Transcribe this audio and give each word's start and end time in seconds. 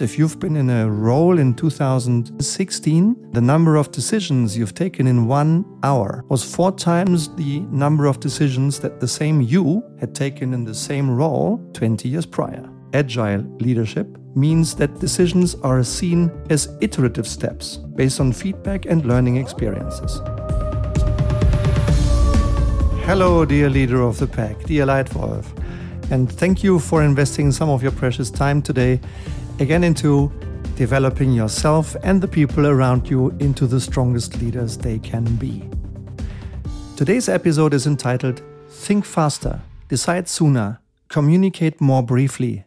If 0.00 0.18
you've 0.18 0.40
been 0.40 0.56
in 0.56 0.70
a 0.70 0.90
role 0.90 1.38
in 1.38 1.54
2016, 1.54 3.30
the 3.30 3.40
number 3.40 3.76
of 3.76 3.92
decisions 3.92 4.58
you've 4.58 4.74
taken 4.74 5.06
in 5.06 5.28
one 5.28 5.64
hour 5.84 6.24
was 6.28 6.42
four 6.42 6.72
times 6.72 7.32
the 7.36 7.60
number 7.70 8.06
of 8.06 8.18
decisions 8.18 8.80
that 8.80 8.98
the 8.98 9.06
same 9.06 9.40
you 9.40 9.84
had 10.00 10.12
taken 10.12 10.52
in 10.52 10.64
the 10.64 10.74
same 10.74 11.08
role 11.08 11.58
20 11.74 12.08
years 12.08 12.26
prior. 12.26 12.68
Agile 12.92 13.42
leadership 13.60 14.18
means 14.34 14.74
that 14.74 14.98
decisions 14.98 15.54
are 15.62 15.84
seen 15.84 16.28
as 16.50 16.76
iterative 16.80 17.28
steps 17.28 17.76
based 17.76 18.18
on 18.18 18.32
feedback 18.32 18.86
and 18.86 19.06
learning 19.06 19.36
experiences. 19.36 20.20
Hello, 23.06 23.44
dear 23.44 23.70
leader 23.70 24.02
of 24.02 24.18
the 24.18 24.26
pack, 24.26 24.60
dear 24.64 24.86
Leitwolf, 24.86 25.46
and 26.10 26.32
thank 26.32 26.64
you 26.64 26.80
for 26.80 27.04
investing 27.04 27.52
some 27.52 27.70
of 27.70 27.80
your 27.80 27.92
precious 27.92 28.28
time 28.28 28.60
today 28.60 29.00
again 29.60 29.84
into 29.84 30.32
developing 30.74 31.32
yourself 31.32 31.94
and 32.02 32.20
the 32.20 32.26
people 32.26 32.66
around 32.66 33.08
you 33.08 33.30
into 33.38 33.66
the 33.66 33.80
strongest 33.80 34.40
leaders 34.40 34.76
they 34.76 34.98
can 34.98 35.24
be. 35.36 35.68
Today's 36.96 37.28
episode 37.28 37.72
is 37.72 37.86
entitled 37.86 38.42
Think 38.68 39.04
Faster, 39.04 39.60
Decide 39.88 40.28
Sooner, 40.28 40.80
Communicate 41.08 41.80
More 41.80 42.02
Briefly 42.02 42.64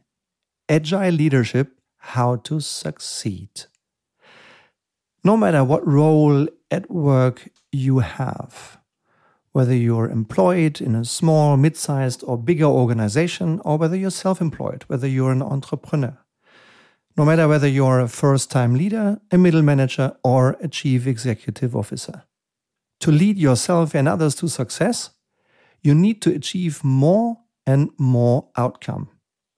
Agile 0.69 1.11
Leadership 1.11 1.73
How 1.97 2.37
to 2.37 2.61
Succeed. 2.61 3.65
No 5.23 5.35
matter 5.35 5.63
what 5.63 5.85
role 5.85 6.47
at 6.71 6.89
work 6.89 7.49
you 7.71 7.99
have, 7.99 8.77
whether 9.51 9.75
you're 9.75 10.09
employed 10.09 10.79
in 10.79 10.95
a 10.95 11.03
small, 11.03 11.57
mid 11.57 11.75
sized, 11.75 12.23
or 12.23 12.37
bigger 12.37 12.65
organization, 12.65 13.59
or 13.65 13.77
whether 13.77 13.97
you're 13.97 14.11
self 14.11 14.39
employed, 14.39 14.83
whether 14.87 15.07
you're 15.07 15.31
an 15.31 15.41
entrepreneur, 15.41 16.17
no 17.17 17.25
matter 17.25 17.47
whether 17.47 17.67
you're 17.67 17.99
a 17.99 18.07
first 18.07 18.51
time 18.51 18.75
leader, 18.75 19.19
a 19.31 19.37
middle 19.37 19.63
manager, 19.63 20.15
or 20.23 20.55
a 20.61 20.67
chief 20.67 21.07
executive 21.07 21.75
officer. 21.75 22.23
To 22.99 23.11
lead 23.11 23.37
yourself 23.37 23.95
and 23.95 24.07
others 24.07 24.35
to 24.35 24.47
success, 24.47 25.09
you 25.81 25.95
need 25.95 26.21
to 26.21 26.33
achieve 26.33 26.83
more 26.83 27.37
and 27.65 27.89
more 27.97 28.49
outcome 28.55 29.09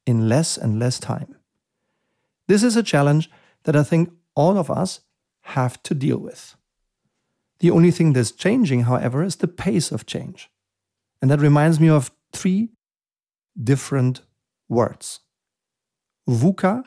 in 0.06 0.30
less 0.30 0.58
and 0.58 0.80
less 0.80 1.00
time. 1.00 1.36
This 2.48 2.64
is 2.64 2.76
a 2.76 2.84
challenge 2.84 3.30
that 3.64 3.76
I 3.76 3.84
think 3.84 4.10
all 4.36 4.58
of 4.58 4.72
us 4.72 5.02
have 5.42 5.84
to 5.84 5.94
deal 5.94 6.18
with. 6.18 6.56
The 7.60 7.72
only 7.72 7.92
thing 7.92 8.14
that's 8.14 8.32
changing, 8.32 8.84
however, 8.84 9.22
is 9.22 9.38
the 9.38 9.48
pace 9.48 9.92
of 9.92 10.06
change. 10.06 10.50
And 11.22 11.30
that 11.30 11.42
reminds 11.42 11.80
me 11.80 11.90
of 11.90 12.12
three 12.32 12.70
different 13.62 14.22
words 14.70 15.20
VUCA 16.30 16.86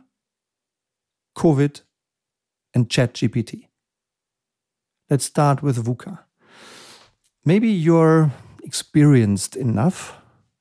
COVID, 1.36 1.82
and 2.74 2.88
ChatGPT. 2.88 3.68
Let's 5.10 5.24
start 5.24 5.62
with 5.62 5.84
VUCA. 5.84 6.20
Maybe 7.44 7.68
you're 7.68 8.32
experienced 8.62 9.56
enough, 9.56 10.16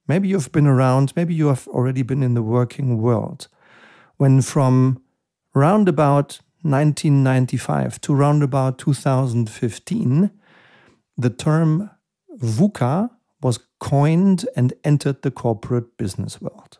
maybe 0.07 0.27
you've 0.27 0.51
been 0.51 0.67
around, 0.67 1.13
maybe 1.15 1.33
you 1.33 1.47
have 1.47 1.67
already 1.67 2.01
been 2.01 2.23
in 2.23 2.33
the 2.33 2.41
working 2.41 3.01
world, 3.01 3.47
when 4.17 4.41
from 4.41 5.01
round 5.53 5.87
about 5.87 6.39
1995 6.63 8.01
to 8.01 8.13
round 8.13 8.43
about 8.43 8.77
2015, 8.77 10.31
the 11.17 11.29
term 11.29 11.89
VUCA 12.37 13.09
was 13.41 13.59
coined 13.79 14.45
and 14.55 14.73
entered 14.83 15.21
the 15.21 15.31
corporate 15.31 15.97
business 15.97 16.41
world. 16.41 16.77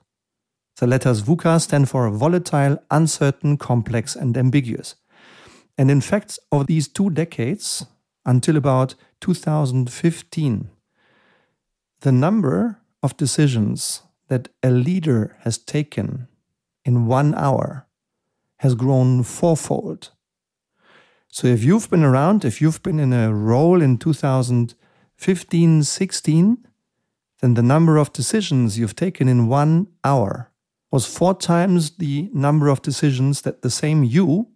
The 0.81 0.87
letters 0.87 1.21
VUCA 1.21 1.61
stand 1.61 1.89
for 1.89 2.09
volatile, 2.09 2.79
uncertain, 2.89 3.55
complex, 3.57 4.15
and 4.15 4.35
ambiguous. 4.35 4.95
And 5.77 5.91
in 5.91 6.01
fact, 6.01 6.39
over 6.51 6.63
these 6.63 6.87
two 6.87 7.11
decades, 7.11 7.85
until 8.25 8.57
about 8.57 8.95
2015, 9.19 10.69
the 11.99 12.11
number 12.11 12.79
of 13.03 13.15
decisions 13.15 14.01
that 14.27 14.49
a 14.63 14.71
leader 14.71 15.37
has 15.41 15.59
taken 15.59 16.27
in 16.83 17.05
one 17.05 17.35
hour 17.35 17.85
has 18.57 18.73
grown 18.73 19.21
fourfold. 19.21 20.09
So 21.27 21.45
if 21.45 21.63
you've 21.63 21.91
been 21.91 22.03
around, 22.03 22.43
if 22.43 22.59
you've 22.59 22.81
been 22.81 22.99
in 22.99 23.13
a 23.13 23.31
role 23.31 23.83
in 23.83 23.99
2015 23.99 25.83
16, 25.83 26.67
then 27.39 27.53
the 27.53 27.61
number 27.61 27.97
of 27.97 28.11
decisions 28.11 28.79
you've 28.79 28.95
taken 28.95 29.27
in 29.27 29.47
one 29.47 29.85
hour 30.03 30.50
was 30.91 31.05
four 31.05 31.33
times 31.33 31.91
the 31.91 32.29
number 32.33 32.67
of 32.67 32.81
decisions 32.81 33.41
that 33.41 33.61
the 33.61 33.69
same 33.69 34.03
you 34.03 34.47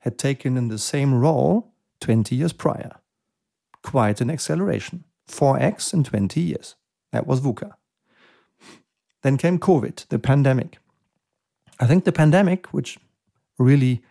had 0.00 0.18
taken 0.18 0.56
in 0.56 0.68
the 0.68 0.78
same 0.78 1.14
role 1.14 1.72
20 2.00 2.34
years 2.34 2.52
prior. 2.52 2.92
Quite 3.82 4.20
an 4.20 4.30
acceleration. 4.30 5.04
4x 5.28 5.92
in 5.92 6.02
20 6.02 6.40
years. 6.40 6.74
That 7.12 7.26
was 7.26 7.40
VUCA. 7.40 7.72
Then 9.22 9.36
came 9.36 9.58
COVID, 9.58 10.08
the 10.08 10.18
pandemic. 10.18 10.78
I 11.78 11.86
think 11.86 12.04
the 12.04 12.12
pandemic, 12.12 12.66
which 12.68 12.98
really 13.58 14.02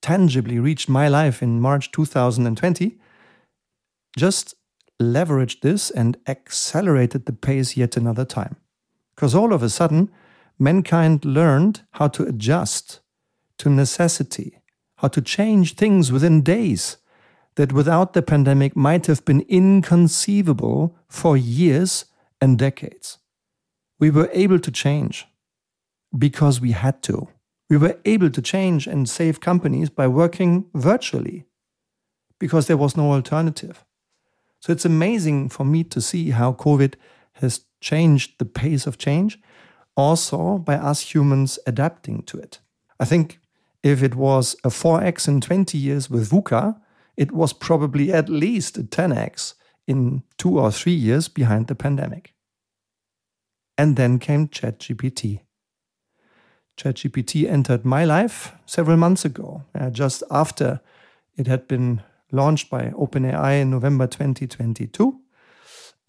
tangibly 0.00 0.58
reached 0.58 0.88
my 0.88 1.08
life 1.08 1.42
in 1.42 1.60
March 1.60 1.92
2020, 1.92 2.98
just 4.16 4.54
leveraged 5.00 5.60
this 5.60 5.90
and 5.90 6.16
accelerated 6.26 7.26
the 7.26 7.32
pace 7.32 7.76
yet 7.76 7.96
another 7.96 8.24
time. 8.24 8.56
Because 9.14 9.34
all 9.34 9.52
of 9.52 9.62
a 9.62 9.68
sudden, 9.68 10.10
mankind 10.58 11.24
learned 11.24 11.82
how 11.92 12.08
to 12.08 12.24
adjust 12.24 13.00
to 13.58 13.70
necessity, 13.70 14.60
how 14.96 15.08
to 15.08 15.20
change 15.20 15.74
things 15.74 16.12
within 16.12 16.42
days 16.42 16.98
that 17.56 17.72
without 17.72 18.12
the 18.12 18.22
pandemic 18.22 18.76
might 18.76 19.06
have 19.06 19.24
been 19.24 19.44
inconceivable 19.48 20.96
for 21.08 21.36
years 21.36 22.06
and 22.40 22.58
decades. 22.58 23.18
We 23.98 24.10
were 24.10 24.30
able 24.32 24.58
to 24.58 24.70
change 24.70 25.26
because 26.16 26.60
we 26.60 26.72
had 26.72 27.02
to. 27.04 27.28
We 27.68 27.78
were 27.78 27.98
able 28.04 28.30
to 28.30 28.42
change 28.42 28.86
and 28.86 29.08
save 29.08 29.40
companies 29.40 29.90
by 29.90 30.06
working 30.06 30.66
virtually 30.74 31.46
because 32.38 32.66
there 32.66 32.76
was 32.76 32.96
no 32.96 33.12
alternative. 33.12 33.84
So 34.60 34.72
it's 34.72 34.84
amazing 34.84 35.48
for 35.48 35.64
me 35.64 35.82
to 35.84 36.00
see 36.00 36.30
how 36.30 36.52
COVID 36.52 36.94
has 37.34 37.62
changed 37.80 38.38
the 38.38 38.44
pace 38.44 38.86
of 38.86 38.98
change 38.98 39.38
also 39.96 40.58
by 40.58 40.74
us 40.74 41.14
humans 41.14 41.58
adapting 41.66 42.22
to 42.24 42.38
it. 42.38 42.60
I 43.00 43.04
think 43.04 43.40
if 43.82 44.02
it 44.02 44.14
was 44.14 44.56
a 44.64 44.68
4x 44.68 45.28
in 45.28 45.40
20 45.40 45.78
years 45.78 46.10
with 46.10 46.30
VUCA, 46.30 46.76
it 47.16 47.32
was 47.32 47.52
probably 47.52 48.12
at 48.12 48.28
least 48.28 48.76
a 48.78 48.82
10x 48.82 49.54
in 49.86 50.22
two 50.38 50.58
or 50.58 50.70
three 50.70 50.94
years 50.94 51.28
behind 51.28 51.68
the 51.68 51.74
pandemic. 51.74 52.34
And 53.78 53.96
then 53.96 54.18
came 54.18 54.48
ChatGPT. 54.48 55.40
ChatGPT 56.76 57.48
entered 57.48 57.84
my 57.84 58.04
life 58.04 58.52
several 58.66 58.96
months 58.96 59.24
ago, 59.24 59.62
uh, 59.78 59.90
just 59.90 60.22
after 60.30 60.80
it 61.36 61.46
had 61.46 61.68
been 61.68 62.02
launched 62.32 62.68
by 62.70 62.90
OpenAI 62.90 63.62
in 63.62 63.70
November 63.70 64.06
2022. 64.06 65.20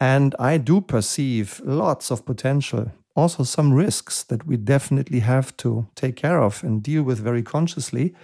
And 0.00 0.34
I 0.38 0.58
do 0.58 0.80
perceive 0.80 1.60
lots 1.64 2.10
of 2.10 2.26
potential 2.26 2.92
also 3.18 3.42
some 3.42 3.72
risks 3.72 4.22
that 4.22 4.46
we 4.46 4.56
definitely 4.56 5.20
have 5.20 5.56
to 5.56 5.88
take 5.94 6.14
care 6.14 6.40
of 6.40 6.62
and 6.62 6.82
deal 6.82 7.02
with 7.02 7.18
very 7.18 7.42
consciously. 7.42 8.14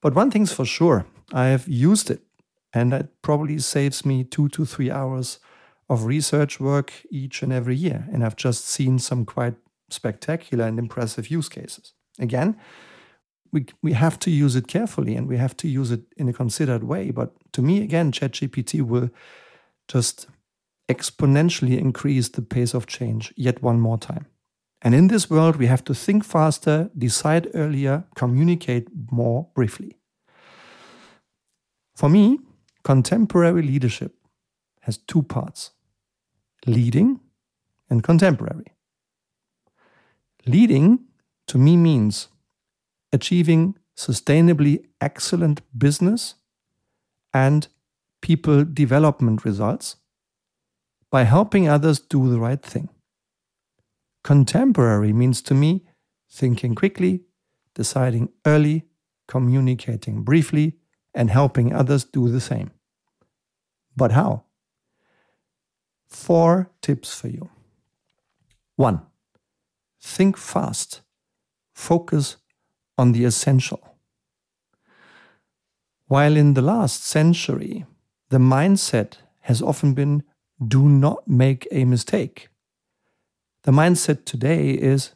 But 0.00 0.14
one 0.14 0.30
thing's 0.30 0.52
for 0.52 0.64
sure 0.64 1.04
I 1.32 1.46
have 1.46 1.66
used 1.68 2.10
it, 2.10 2.22
and 2.72 2.94
it 2.94 3.08
probably 3.22 3.58
saves 3.58 4.04
me 4.04 4.24
two 4.24 4.48
to 4.50 4.64
three 4.64 4.90
hours 4.90 5.40
of 5.88 6.04
research 6.04 6.60
work 6.60 6.92
each 7.10 7.42
and 7.42 7.52
every 7.52 7.74
year. 7.74 8.06
And 8.12 8.24
I've 8.24 8.36
just 8.36 8.68
seen 8.68 8.98
some 8.98 9.24
quite 9.24 9.56
spectacular 9.90 10.64
and 10.64 10.78
impressive 10.78 11.30
use 11.30 11.48
cases. 11.48 11.92
Again, 12.20 12.56
we, 13.52 13.66
we 13.82 13.94
have 13.94 14.18
to 14.20 14.30
use 14.30 14.54
it 14.54 14.68
carefully 14.68 15.16
and 15.16 15.26
we 15.26 15.38
have 15.38 15.56
to 15.56 15.68
use 15.68 15.90
it 15.90 16.02
in 16.16 16.28
a 16.28 16.32
considered 16.32 16.84
way. 16.84 17.10
But 17.10 17.32
to 17.52 17.62
me, 17.62 17.82
again, 17.82 18.12
ChatGPT 18.12 18.82
will 18.82 19.10
just 19.88 20.28
exponentially 20.90 21.78
increase 21.78 22.28
the 22.28 22.42
pace 22.42 22.74
of 22.74 22.86
change 22.86 23.32
yet 23.36 23.62
one 23.62 23.80
more 23.80 23.98
time. 23.98 24.26
And 24.82 24.94
in 24.94 25.08
this 25.08 25.30
world, 25.30 25.56
we 25.56 25.66
have 25.66 25.84
to 25.84 25.94
think 25.94 26.24
faster, 26.24 26.90
decide 26.96 27.48
earlier, 27.54 28.04
communicate 28.16 28.88
more 29.10 29.48
briefly. 29.54 29.96
For 31.94 32.08
me, 32.08 32.38
contemporary 32.82 33.62
leadership 33.62 34.14
has 34.80 34.96
two 34.96 35.22
parts 35.22 35.70
leading 36.66 37.20
and 37.88 38.02
contemporary. 38.02 38.72
Leading 40.46 41.00
to 41.46 41.58
me 41.58 41.76
means 41.76 42.28
achieving 43.12 43.76
sustainably 43.96 44.84
excellent 45.00 45.60
business 45.76 46.36
and 47.34 47.68
people 48.22 48.64
development 48.64 49.44
results 49.44 49.96
by 51.10 51.24
helping 51.24 51.68
others 51.68 51.98
do 51.98 52.30
the 52.30 52.38
right 52.38 52.62
thing. 52.62 52.88
Contemporary 54.22 55.12
means 55.12 55.42
to 55.42 55.54
me 55.54 55.84
thinking 56.30 56.74
quickly, 56.74 57.22
deciding 57.74 58.28
early, 58.46 58.84
communicating 59.26 60.22
briefly, 60.22 60.76
and 61.14 61.30
helping 61.30 61.72
others 61.72 62.04
do 62.04 62.28
the 62.28 62.40
same. 62.40 62.70
But 63.96 64.12
how? 64.12 64.44
Four 66.08 66.70
tips 66.80 67.18
for 67.18 67.28
you. 67.28 67.50
One, 68.76 69.02
think 70.00 70.36
fast, 70.36 71.02
focus 71.74 72.36
on 72.96 73.12
the 73.12 73.24
essential. 73.24 73.96
While 76.06 76.36
in 76.36 76.54
the 76.54 76.62
last 76.62 77.04
century, 77.04 77.86
the 78.30 78.38
mindset 78.38 79.18
has 79.40 79.62
often 79.62 79.94
been 79.94 80.22
do 80.66 80.88
not 80.88 81.26
make 81.26 81.66
a 81.70 81.84
mistake. 81.84 82.48
The 83.64 83.72
mindset 83.72 84.24
today 84.24 84.70
is 84.70 85.14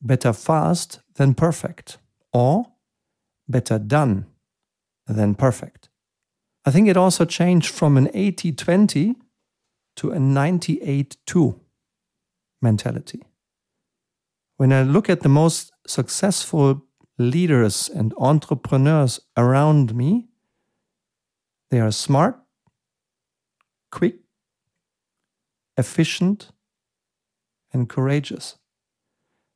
better 0.00 0.32
fast 0.32 1.00
than 1.14 1.34
perfect, 1.34 1.98
or 2.32 2.66
better 3.48 3.78
done 3.78 4.26
than 5.06 5.34
perfect. 5.34 5.88
I 6.64 6.70
think 6.70 6.88
it 6.88 6.96
also 6.96 7.24
changed 7.24 7.70
from 7.74 7.96
an 7.96 8.08
80 8.14 8.52
20 8.52 9.16
to 9.96 10.10
a 10.10 10.18
98 10.18 11.16
2 11.26 11.60
mentality. 12.60 13.22
When 14.56 14.72
I 14.72 14.82
look 14.82 15.10
at 15.10 15.20
the 15.20 15.28
most 15.28 15.72
successful 15.86 16.84
leaders 17.18 17.88
and 17.88 18.14
entrepreneurs 18.16 19.20
around 19.36 19.94
me, 19.94 20.28
they 21.70 21.80
are 21.80 21.90
smart, 21.90 22.38
quick, 23.90 24.21
efficient, 25.76 26.50
and 27.72 27.88
courageous. 27.88 28.58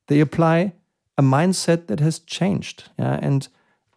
They 0.07 0.19
apply 0.19 0.73
a 1.17 1.21
mindset 1.21 1.87
that 1.87 1.99
has 1.99 2.19
changed. 2.19 2.89
Yeah? 2.97 3.19
And 3.21 3.47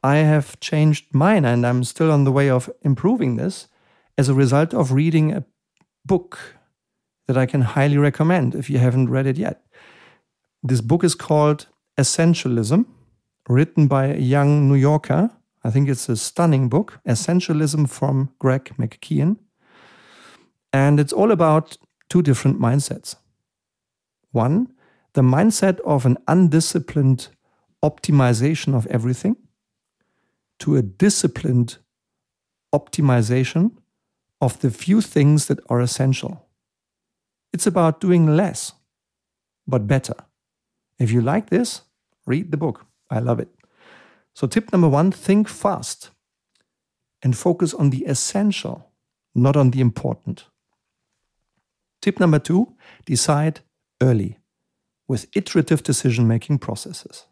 I 0.02 0.16
have 0.16 0.58
changed 0.60 1.14
mine, 1.14 1.44
and 1.44 1.66
I'm 1.66 1.84
still 1.84 2.10
on 2.10 2.24
the 2.24 2.32
way 2.32 2.50
of 2.50 2.70
improving 2.82 3.36
this 3.36 3.68
as 4.16 4.28
a 4.28 4.34
result 4.34 4.74
of 4.74 4.92
reading 4.92 5.32
a 5.32 5.44
book 6.04 6.56
that 7.26 7.36
I 7.36 7.46
can 7.46 7.60
highly 7.60 7.98
recommend 7.98 8.54
if 8.54 8.68
you 8.70 8.78
haven't 8.78 9.10
read 9.10 9.26
it 9.26 9.36
yet. 9.36 9.62
This 10.62 10.80
book 10.80 11.04
is 11.04 11.14
called 11.14 11.66
Essentialism, 11.98 12.86
written 13.48 13.86
by 13.86 14.06
a 14.06 14.18
young 14.18 14.68
New 14.68 14.74
Yorker. 14.74 15.30
I 15.62 15.70
think 15.70 15.88
it's 15.88 16.08
a 16.08 16.16
stunning 16.16 16.68
book, 16.68 17.00
Essentialism 17.06 17.88
from 17.88 18.30
Greg 18.38 18.72
McKeown. 18.78 19.36
And 20.72 20.98
it's 20.98 21.12
all 21.12 21.30
about 21.30 21.76
two 22.10 22.20
different 22.20 22.60
mindsets. 22.60 23.16
One, 24.32 24.72
the 25.14 25.22
mindset 25.22 25.80
of 25.80 26.04
an 26.04 26.18
undisciplined 26.28 27.28
optimization 27.82 28.74
of 28.74 28.86
everything 28.88 29.36
to 30.58 30.76
a 30.76 30.82
disciplined 30.82 31.78
optimization 32.74 33.72
of 34.40 34.60
the 34.60 34.70
few 34.70 35.00
things 35.00 35.46
that 35.46 35.58
are 35.68 35.80
essential. 35.80 36.46
It's 37.52 37.66
about 37.66 38.00
doing 38.00 38.36
less, 38.36 38.72
but 39.66 39.86
better. 39.86 40.14
If 40.98 41.10
you 41.10 41.20
like 41.20 41.50
this, 41.50 41.82
read 42.26 42.50
the 42.50 42.56
book. 42.56 42.86
I 43.08 43.18
love 43.18 43.40
it. 43.40 43.48
So, 44.34 44.46
tip 44.46 44.72
number 44.72 44.88
one 44.88 45.10
think 45.10 45.48
fast 45.48 46.10
and 47.22 47.36
focus 47.36 47.74
on 47.74 47.90
the 47.90 48.04
essential, 48.04 48.90
not 49.34 49.56
on 49.56 49.70
the 49.70 49.80
important. 49.80 50.44
Tip 52.00 52.18
number 52.18 52.38
two 52.38 52.74
decide 53.04 53.60
early 54.00 54.38
with 55.06 55.26
iterative 55.34 55.82
decision 55.82 56.26
making 56.26 56.58
processes. 56.58 57.26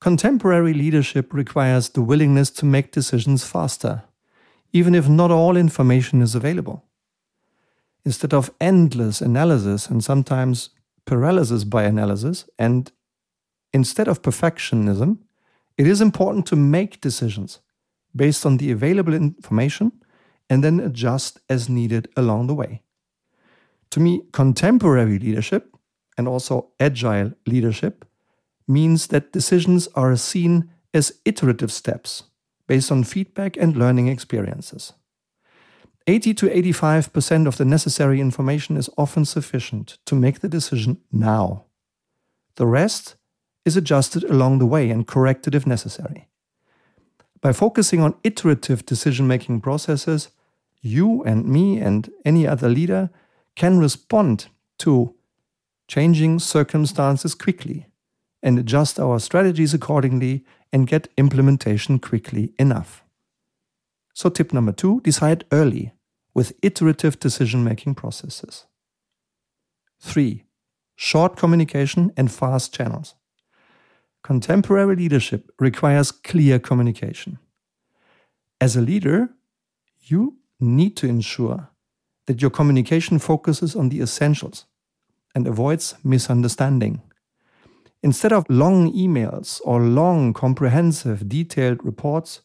Contemporary 0.00 0.74
leadership 0.74 1.32
requires 1.32 1.88
the 1.88 2.02
willingness 2.02 2.50
to 2.50 2.66
make 2.66 2.92
decisions 2.92 3.44
faster, 3.44 4.04
even 4.72 4.94
if 4.94 5.08
not 5.08 5.30
all 5.30 5.56
information 5.56 6.20
is 6.20 6.34
available. 6.34 6.84
Instead 8.04 8.34
of 8.34 8.52
endless 8.60 9.20
analysis 9.20 9.88
and 9.88 10.04
sometimes 10.04 10.70
paralysis 11.06 11.64
by 11.64 11.84
analysis, 11.84 12.48
and 12.58 12.92
instead 13.72 14.06
of 14.06 14.22
perfectionism, 14.22 15.18
it 15.78 15.86
is 15.86 16.00
important 16.00 16.46
to 16.46 16.56
make 16.56 17.00
decisions 17.00 17.60
based 18.14 18.46
on 18.46 18.58
the 18.58 18.70
available 18.70 19.14
information 19.14 19.92
and 20.48 20.62
then 20.62 20.78
adjust 20.78 21.40
as 21.48 21.68
needed 21.68 22.08
along 22.16 22.46
the 22.46 22.54
way. 22.54 22.82
To 23.96 24.00
me, 24.00 24.24
contemporary 24.30 25.18
leadership 25.18 25.74
and 26.18 26.28
also 26.28 26.68
agile 26.78 27.32
leadership 27.46 28.04
means 28.68 29.06
that 29.06 29.32
decisions 29.32 29.88
are 29.94 30.14
seen 30.16 30.68
as 30.92 31.18
iterative 31.24 31.72
steps 31.72 32.24
based 32.66 32.92
on 32.92 33.04
feedback 33.04 33.56
and 33.56 33.74
learning 33.74 34.08
experiences. 34.08 34.92
80 36.06 36.34
to 36.34 36.46
85% 36.46 37.46
of 37.46 37.56
the 37.56 37.64
necessary 37.64 38.20
information 38.20 38.76
is 38.76 38.90
often 38.98 39.24
sufficient 39.24 39.96
to 40.04 40.14
make 40.14 40.40
the 40.40 40.48
decision 40.48 40.98
now. 41.10 41.64
The 42.56 42.66
rest 42.66 43.16
is 43.64 43.78
adjusted 43.78 44.24
along 44.24 44.58
the 44.58 44.66
way 44.66 44.90
and 44.90 45.06
corrected 45.06 45.54
if 45.54 45.66
necessary. 45.66 46.28
By 47.40 47.54
focusing 47.54 48.02
on 48.02 48.16
iterative 48.22 48.84
decision 48.84 49.26
making 49.26 49.62
processes, 49.62 50.28
you 50.82 51.22
and 51.24 51.46
me 51.46 51.78
and 51.78 52.10
any 52.26 52.46
other 52.46 52.68
leader 52.68 53.08
can 53.56 53.78
respond 53.78 54.46
to 54.78 55.14
changing 55.88 56.38
circumstances 56.38 57.34
quickly 57.34 57.86
and 58.42 58.58
adjust 58.58 59.00
our 59.00 59.18
strategies 59.18 59.74
accordingly 59.74 60.44
and 60.72 60.86
get 60.86 61.08
implementation 61.16 61.98
quickly 61.98 62.52
enough. 62.58 63.02
So, 64.14 64.28
tip 64.28 64.52
number 64.52 64.72
two 64.72 65.00
decide 65.00 65.44
early 65.50 65.92
with 66.34 66.52
iterative 66.62 67.18
decision 67.18 67.64
making 67.64 67.94
processes. 67.94 68.66
Three, 69.98 70.44
short 70.94 71.36
communication 71.36 72.12
and 72.16 72.30
fast 72.30 72.74
channels. 72.74 73.14
Contemporary 74.22 74.96
leadership 74.96 75.50
requires 75.58 76.12
clear 76.12 76.58
communication. 76.58 77.38
As 78.60 78.76
a 78.76 78.80
leader, 78.80 79.30
you 80.00 80.38
need 80.58 80.96
to 80.96 81.06
ensure 81.06 81.70
that 82.26 82.42
your 82.42 82.50
communication 82.50 83.18
focuses 83.18 83.74
on 83.74 83.88
the 83.88 84.00
essentials 84.00 84.66
and 85.34 85.46
avoids 85.46 85.94
misunderstanding. 86.02 87.02
Instead 88.02 88.32
of 88.32 88.44
long 88.48 88.92
emails 88.92 89.60
or 89.64 89.80
long, 89.80 90.32
comprehensive, 90.32 91.28
detailed 91.28 91.84
reports, 91.84 92.42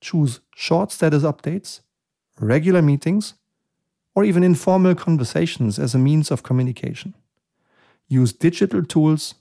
choose 0.00 0.40
short 0.54 0.90
status 0.92 1.22
updates, 1.22 1.80
regular 2.40 2.82
meetings, 2.82 3.34
or 4.14 4.24
even 4.24 4.42
informal 4.42 4.94
conversations 4.94 5.78
as 5.78 5.94
a 5.94 5.98
means 5.98 6.30
of 6.30 6.42
communication. 6.42 7.14
Use 8.08 8.32
digital 8.32 8.84
tools, 8.84 9.34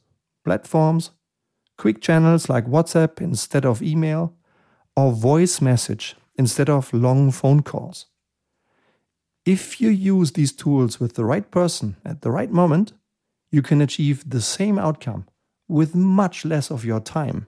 platforms, 0.44 1.12
quick 1.78 2.02
channels 2.02 2.50
like 2.50 2.66
WhatsApp 2.66 3.22
instead 3.22 3.66
of 3.66 3.82
email, 3.82 4.34
or 4.96 5.12
voice 5.12 5.62
message 5.62 6.16
instead 6.36 6.70
of 6.70 6.94
long 6.94 7.32
phone 7.32 7.62
calls. 7.62 8.06
If 9.48 9.80
you 9.80 9.88
use 9.88 10.34
these 10.34 10.52
tools 10.52 11.00
with 11.00 11.14
the 11.14 11.24
right 11.24 11.50
person 11.50 11.96
at 12.04 12.22
the 12.22 12.32
right 12.32 12.52
moment, 12.52 12.92
you 13.50 13.62
can 13.62 13.80
achieve 13.80 14.30
the 14.30 14.42
same 14.42 14.78
outcome 14.78 15.26
with 15.70 15.96
much 15.96 16.44
less 16.44 16.70
of 16.70 16.84
your 16.84 17.00
time. 17.00 17.48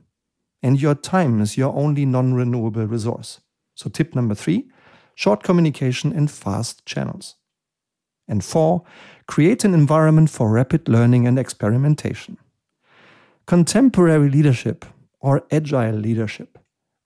And 0.64 0.82
your 0.82 0.96
time 0.96 1.42
is 1.42 1.58
your 1.58 1.76
only 1.76 2.06
non 2.06 2.34
renewable 2.34 2.88
resource. 2.88 3.42
So, 3.76 3.90
tip 3.90 4.16
number 4.16 4.34
three 4.34 4.70
short 5.14 5.44
communication 5.44 6.14
and 6.14 6.32
fast 6.32 6.86
channels. 6.86 7.36
And 8.30 8.46
four, 8.46 8.84
create 9.28 9.66
an 9.66 9.74
environment 9.74 10.30
for 10.30 10.50
rapid 10.50 10.88
learning 10.88 11.28
and 11.28 11.38
experimentation. 11.38 12.38
Contemporary 13.46 14.30
leadership 14.30 14.86
or 15.20 15.44
agile 15.52 15.96
leadership 15.96 16.60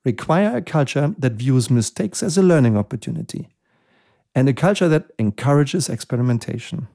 require 0.05 0.55
a 0.55 0.62
culture 0.62 1.15
that 1.17 1.33
views 1.33 1.71
mistakes 1.71 2.21
as 2.21 2.38
a 2.38 2.43
learning 2.43 2.77
opportunity 2.77 3.50
and 4.35 4.49
a 4.49 4.53
culture 4.53 4.87
that 4.87 5.11
encourages 5.19 5.89
experimentation. 5.89 6.87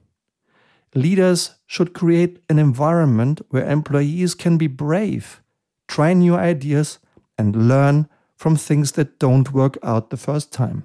Leaders 0.95 1.55
should 1.67 1.93
create 1.93 2.41
an 2.49 2.57
environment 2.57 3.41
where 3.49 3.69
employees 3.69 4.33
can 4.33 4.57
be 4.57 4.67
brave, 4.67 5.41
try 5.87 6.13
new 6.13 6.35
ideas, 6.35 6.99
and 7.37 7.67
learn 7.67 8.09
from 8.35 8.55
things 8.55 8.93
that 8.93 9.19
don't 9.19 9.53
work 9.53 9.77
out 9.83 10.09
the 10.09 10.17
first 10.17 10.51
time. 10.51 10.83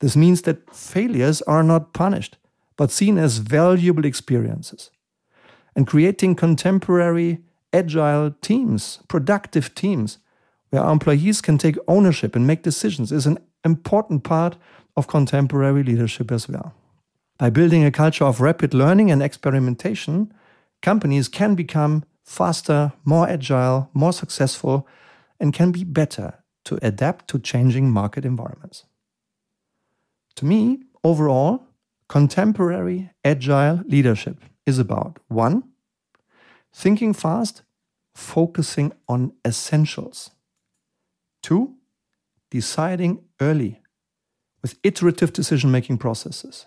This 0.00 0.16
means 0.16 0.42
that 0.42 0.74
failures 0.74 1.42
are 1.42 1.62
not 1.62 1.92
punished, 1.92 2.36
but 2.76 2.90
seen 2.90 3.18
as 3.18 3.38
valuable 3.38 4.04
experiences. 4.04 4.90
And 5.74 5.86
creating 5.86 6.36
contemporary, 6.36 7.38
agile 7.72 8.34
teams, 8.40 9.00
productive 9.08 9.74
teams, 9.74 10.18
where 10.70 10.84
employees 10.84 11.40
can 11.40 11.58
take 11.58 11.76
ownership 11.88 12.36
and 12.36 12.46
make 12.46 12.62
decisions 12.62 13.10
is 13.10 13.26
an 13.26 13.38
important 13.64 14.22
part 14.22 14.56
of 14.98 15.06
contemporary 15.06 15.84
leadership 15.84 16.32
as 16.32 16.48
well. 16.48 16.74
By 17.38 17.50
building 17.50 17.84
a 17.84 17.92
culture 17.92 18.24
of 18.24 18.40
rapid 18.40 18.74
learning 18.74 19.12
and 19.12 19.22
experimentation, 19.22 20.34
companies 20.82 21.28
can 21.28 21.54
become 21.54 22.04
faster, 22.24 22.92
more 23.04 23.28
agile, 23.28 23.88
more 23.94 24.12
successful, 24.12 24.88
and 25.38 25.54
can 25.54 25.70
be 25.70 25.84
better 25.84 26.34
to 26.64 26.78
adapt 26.82 27.28
to 27.28 27.38
changing 27.38 27.90
market 27.90 28.24
environments. 28.24 28.84
To 30.34 30.44
me, 30.44 30.80
overall, 31.04 31.62
contemporary 32.08 33.10
agile 33.24 33.82
leadership 33.86 34.38
is 34.66 34.80
about 34.80 35.20
one, 35.28 35.62
thinking 36.72 37.14
fast, 37.14 37.62
focusing 38.16 38.92
on 39.08 39.32
essentials. 39.46 40.32
Two, 41.40 41.76
deciding 42.50 43.22
early 43.40 43.80
with 44.62 44.78
iterative 44.82 45.32
decision 45.32 45.70
making 45.70 45.98
processes. 45.98 46.66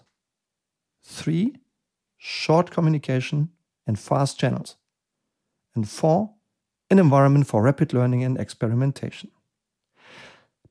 Three, 1.03 1.57
short 2.17 2.71
communication 2.71 3.49
and 3.87 3.99
fast 3.99 4.39
channels. 4.39 4.77
And 5.75 5.89
four, 5.89 6.31
an 6.89 6.99
environment 6.99 7.47
for 7.47 7.63
rapid 7.63 7.93
learning 7.93 8.23
and 8.23 8.39
experimentation. 8.39 9.31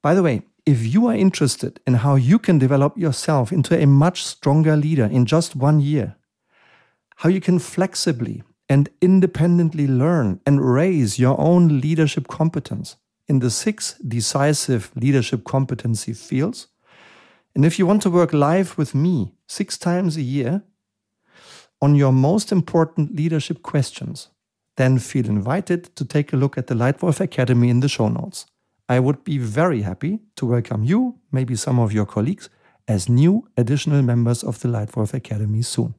By 0.02 0.14
the 0.14 0.22
way, 0.22 0.42
if 0.66 0.86
you 0.86 1.06
are 1.06 1.14
interested 1.14 1.80
in 1.86 1.94
how 1.94 2.14
you 2.14 2.38
can 2.38 2.58
develop 2.58 2.96
yourself 2.96 3.52
into 3.52 3.76
a 3.76 3.86
much 3.86 4.24
stronger 4.24 4.76
leader 4.76 5.06
in 5.06 5.26
just 5.26 5.56
one 5.56 5.80
year, 5.80 6.16
how 7.16 7.28
you 7.28 7.40
can 7.40 7.58
flexibly 7.58 8.42
and 8.68 8.88
independently 9.00 9.86
learn 9.86 10.40
and 10.46 10.64
raise 10.64 11.18
your 11.18 11.38
own 11.40 11.80
leadership 11.80 12.28
competence 12.28 12.96
in 13.26 13.40
the 13.40 13.50
six 13.50 13.94
decisive 13.98 14.90
leadership 14.94 15.44
competency 15.44 16.12
fields, 16.12 16.68
and 17.54 17.64
if 17.64 17.78
you 17.78 17.86
want 17.86 18.02
to 18.02 18.10
work 18.10 18.32
live 18.32 18.78
with 18.78 18.94
me 18.94 19.34
six 19.46 19.76
times 19.76 20.16
a 20.16 20.22
year 20.22 20.62
on 21.82 21.94
your 21.94 22.12
most 22.12 22.52
important 22.52 23.16
leadership 23.16 23.62
questions, 23.62 24.28
then 24.76 24.98
feel 24.98 25.26
invited 25.26 25.94
to 25.96 26.04
take 26.04 26.32
a 26.32 26.36
look 26.36 26.56
at 26.56 26.68
the 26.68 26.74
Leitwolf 26.74 27.20
Academy 27.20 27.68
in 27.68 27.80
the 27.80 27.88
show 27.88 28.08
notes. 28.08 28.46
I 28.88 28.98
would 29.00 29.24
be 29.24 29.38
very 29.38 29.82
happy 29.82 30.20
to 30.36 30.46
welcome 30.46 30.84
you, 30.84 31.18
maybe 31.32 31.56
some 31.56 31.78
of 31.78 31.92
your 31.92 32.06
colleagues, 32.06 32.48
as 32.88 33.08
new 33.08 33.48
additional 33.56 34.02
members 34.02 34.42
of 34.42 34.60
the 34.60 34.68
Leitwolf 34.68 35.14
Academy 35.14 35.62
soon. 35.62 35.94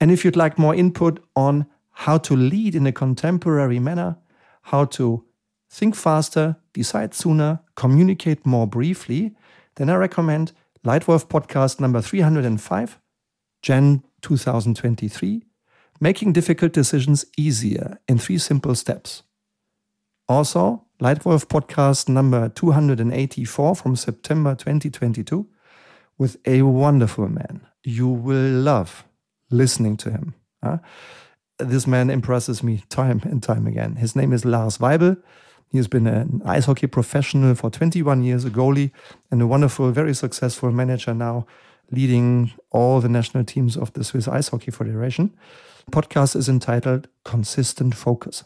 And 0.00 0.10
if 0.10 0.24
you'd 0.24 0.36
like 0.36 0.58
more 0.58 0.74
input 0.74 1.22
on 1.36 1.66
how 1.90 2.18
to 2.18 2.34
lead 2.34 2.74
in 2.74 2.86
a 2.86 2.92
contemporary 2.92 3.78
manner, 3.78 4.16
how 4.62 4.84
to 4.86 5.24
think 5.70 5.94
faster, 5.94 6.56
decide 6.72 7.14
sooner, 7.14 7.60
communicate 7.76 8.44
more 8.46 8.66
briefly, 8.66 9.36
then 9.76 9.90
I 9.90 9.94
recommend 9.94 10.52
Leitwolf 10.84 11.26
podcast 11.26 11.80
number 11.80 12.00
305, 12.00 12.98
Jan 13.62 14.02
2023, 14.20 15.44
Making 16.00 16.32
Difficult 16.32 16.72
Decisions 16.72 17.24
Easier 17.36 17.98
in 18.08 18.18
Three 18.18 18.38
Simple 18.38 18.74
Steps. 18.74 19.22
Also, 20.28 20.84
Leitwolf 21.00 21.46
podcast 21.46 22.08
number 22.08 22.48
284 22.48 23.76
from 23.76 23.96
September 23.96 24.54
2022 24.54 25.46
with 26.18 26.36
a 26.46 26.62
wonderful 26.62 27.28
man. 27.28 27.66
You 27.82 28.08
will 28.08 28.60
love 28.60 29.04
listening 29.50 29.96
to 29.98 30.10
him. 30.10 30.34
Uh, 30.62 30.78
this 31.58 31.86
man 31.86 32.10
impresses 32.10 32.62
me 32.62 32.82
time 32.88 33.20
and 33.24 33.42
time 33.42 33.66
again. 33.66 33.96
His 33.96 34.16
name 34.16 34.32
is 34.32 34.44
Lars 34.44 34.78
Weibel. 34.78 35.20
He 35.72 35.78
has 35.78 35.88
been 35.88 36.06
an 36.06 36.42
ice 36.44 36.66
hockey 36.66 36.86
professional 36.86 37.54
for 37.54 37.70
21 37.70 38.22
years, 38.22 38.44
a 38.44 38.50
goalie, 38.50 38.90
and 39.30 39.40
a 39.40 39.46
wonderful, 39.46 39.90
very 39.90 40.12
successful 40.12 40.70
manager 40.70 41.14
now, 41.14 41.46
leading 41.90 42.52
all 42.70 43.00
the 43.00 43.08
national 43.08 43.44
teams 43.44 43.74
of 43.74 43.90
the 43.94 44.04
Swiss 44.04 44.28
Ice 44.28 44.48
Hockey 44.48 44.70
Federation. 44.70 45.34
Podcast 45.90 46.36
is 46.36 46.46
entitled 46.46 47.08
Consistent 47.24 47.94
Focus. 47.94 48.44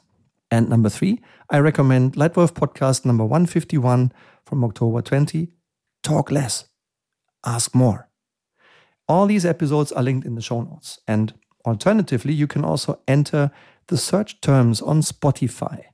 And 0.53 0.69
number 0.69 0.89
three, 0.89 1.21
I 1.51 1.59
recommend 1.59 2.13
Leitwolf 2.15 2.53
podcast 2.53 3.05
number 3.05 3.25
151 3.25 4.13
from 4.45 4.63
October 4.63 5.03
20 5.03 5.49
Talk 6.05 6.31
Less, 6.31 6.67
Ask 7.45 7.75
More. 7.75 8.09
All 9.09 9.27
these 9.27 9.45
episodes 9.45 9.91
are 9.91 10.03
linked 10.05 10.25
in 10.25 10.37
the 10.37 10.41
show 10.41 10.63
notes. 10.63 11.01
And 11.09 11.35
alternatively, 11.65 12.35
you 12.35 12.47
can 12.47 12.65
also 12.65 13.01
enter 13.09 13.51
the 13.89 13.97
search 13.97 14.41
terms 14.41 14.81
on 14.81 15.01
Spotify 15.01 15.87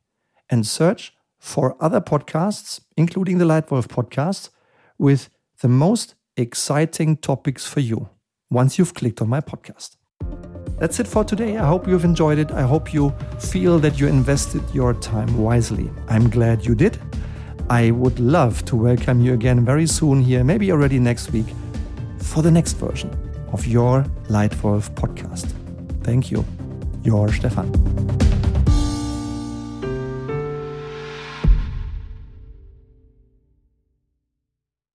and 0.50 0.66
search 0.66 1.14
for 1.42 1.76
other 1.80 2.00
podcasts, 2.00 2.80
including 2.96 3.38
the 3.38 3.44
Leitwolf 3.44 3.88
podcast, 3.88 4.50
with 4.96 5.28
the 5.60 5.66
most 5.66 6.14
exciting 6.36 7.16
topics 7.16 7.66
for 7.66 7.80
you 7.80 8.08
once 8.48 8.78
you've 8.78 8.94
clicked 8.94 9.20
on 9.20 9.28
my 9.28 9.40
podcast. 9.40 9.96
That's 10.78 11.00
it 11.00 11.08
for 11.08 11.24
today. 11.24 11.58
I 11.58 11.66
hope 11.66 11.88
you've 11.88 12.04
enjoyed 12.04 12.38
it. 12.38 12.52
I 12.52 12.62
hope 12.62 12.94
you 12.94 13.12
feel 13.40 13.80
that 13.80 13.98
you 13.98 14.06
invested 14.06 14.62
your 14.72 14.94
time 14.94 15.36
wisely. 15.36 15.90
I'm 16.08 16.30
glad 16.30 16.64
you 16.64 16.76
did. 16.76 16.96
I 17.68 17.90
would 17.90 18.20
love 18.20 18.64
to 18.66 18.76
welcome 18.76 19.20
you 19.20 19.34
again 19.34 19.64
very 19.64 19.88
soon 19.88 20.22
here, 20.22 20.44
maybe 20.44 20.70
already 20.70 21.00
next 21.00 21.32
week, 21.32 21.46
for 22.18 22.42
the 22.42 22.52
next 22.52 22.74
version 22.74 23.10
of 23.52 23.66
your 23.66 24.04
Leitwolf 24.28 24.90
podcast. 24.94 25.52
Thank 26.04 26.30
you. 26.30 26.44
Your 27.02 27.32
Stefan. 27.32 28.11